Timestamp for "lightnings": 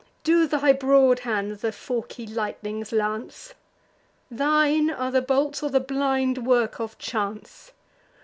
2.25-2.91